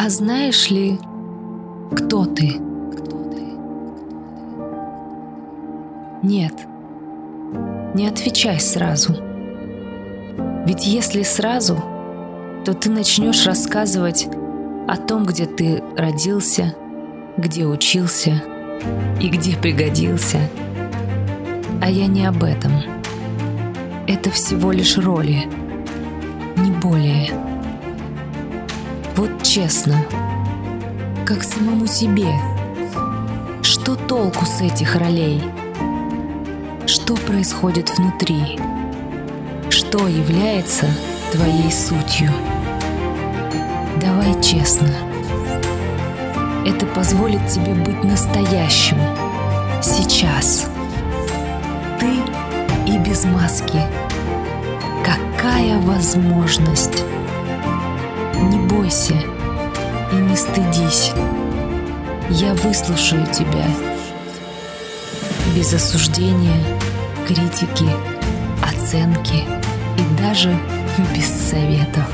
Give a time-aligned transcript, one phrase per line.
[0.00, 0.96] А знаешь ли,
[1.90, 2.60] кто ты?
[6.22, 6.54] Нет,
[7.94, 9.16] не отвечай сразу.
[10.66, 11.82] Ведь если сразу,
[12.64, 14.28] то ты начнешь рассказывать
[14.86, 16.76] о том, где ты родился,
[17.36, 18.40] где учился
[19.20, 20.38] и где пригодился.
[21.82, 22.70] А я не об этом.
[24.06, 25.48] Это всего лишь роли,
[26.56, 27.57] не более.
[29.18, 29.96] Вот честно,
[31.26, 32.28] как самому себе,
[33.62, 35.42] что толку с этих ролей?
[36.86, 38.60] Что происходит внутри?
[39.70, 40.86] Что является
[41.32, 42.30] твоей сутью?
[44.00, 44.88] Давай честно.
[46.64, 48.98] Это позволит тебе быть настоящим.
[49.82, 50.70] Сейчас.
[51.98, 52.06] Ты
[52.88, 53.80] и без маски.
[55.04, 57.02] Какая возможность!
[58.88, 59.20] Бойся
[60.12, 61.12] и не стыдись.
[62.30, 63.66] Я выслушаю тебя.
[65.54, 66.56] Без осуждения,
[67.26, 67.84] критики,
[68.62, 69.44] оценки
[69.98, 70.58] и даже
[71.14, 72.06] без советов.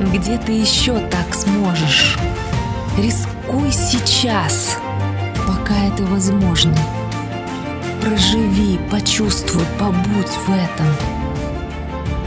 [0.00, 2.16] Где ты еще так сможешь?
[2.96, 4.78] Рискуй сейчас,
[5.46, 6.74] пока это возможно.
[8.00, 10.86] Проживи, почувствуй, побудь в этом.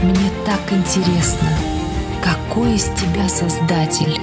[0.00, 1.48] Мне так интересно,
[2.26, 4.20] какой из тебя создатель.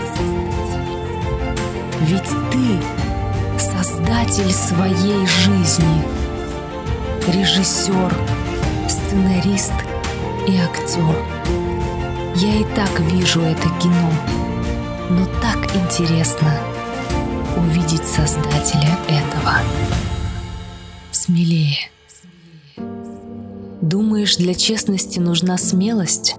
[2.02, 6.04] Ведь ты создатель своей жизни,
[7.28, 8.14] режиссер,
[8.90, 9.74] сценарист
[10.48, 11.16] и актер.
[12.36, 14.12] Я и так вижу это кино,
[15.10, 16.52] но так интересно
[17.56, 19.60] увидеть создателя этого.
[21.12, 21.90] Смелее.
[23.82, 26.36] Думаешь, для честности нужна смелость?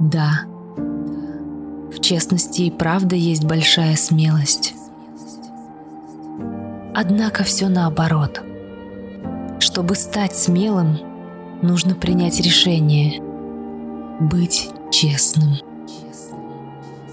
[0.00, 0.42] Да.
[0.76, 4.74] В честности и правда есть большая смелость.
[6.94, 8.42] Однако все наоборот.
[9.58, 10.98] Чтобы стать смелым,
[11.62, 13.22] нужно принять решение–
[14.20, 15.56] быть честным.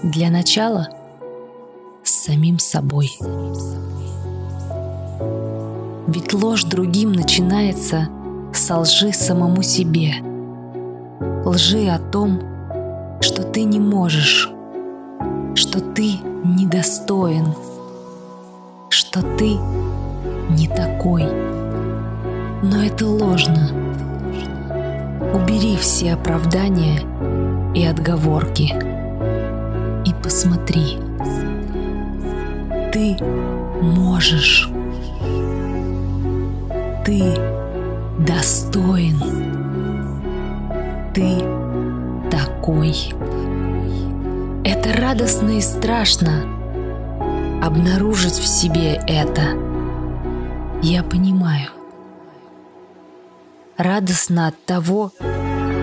[0.02, 0.88] Для начала
[2.02, 3.16] с самим собой.
[6.06, 8.08] Ведь ложь другим начинается
[8.54, 10.14] с лжи самому себе.
[11.44, 12.40] Лжи о том,
[13.24, 14.50] что ты не можешь,
[15.54, 17.54] что ты недостоин,
[18.90, 19.56] что ты
[20.50, 21.24] не такой.
[22.62, 23.70] Но это ложно
[25.34, 27.00] Убери все оправдания
[27.74, 28.72] и отговорки
[30.04, 30.98] и посмотри.
[32.92, 33.16] Ты
[33.82, 34.70] можешь.
[37.04, 37.34] Ты
[38.20, 39.18] достоин.
[41.14, 41.63] Ты
[42.64, 42.94] такой.
[44.64, 46.44] Это радостно и страшно
[47.62, 49.58] обнаружить в себе это.
[50.82, 51.68] Я понимаю
[53.76, 55.12] радостно от того,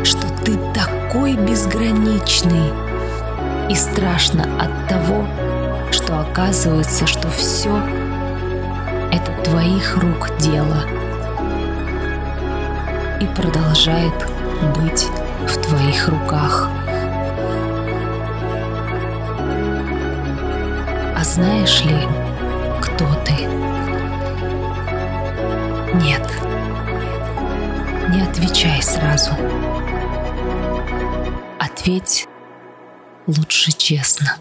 [0.04, 2.72] что ты такой безграничный,
[3.70, 5.28] и страшно от того,
[5.92, 7.78] что оказывается, что все
[9.12, 10.84] это твоих рук дело
[13.22, 14.14] и продолжает
[14.78, 15.08] быть
[15.52, 16.70] в твоих руках.
[21.16, 22.08] А знаешь ли,
[22.82, 23.34] кто ты?
[25.98, 26.26] Нет.
[28.10, 29.32] Не отвечай сразу.
[31.60, 32.28] Ответь
[33.28, 34.38] лучше честно.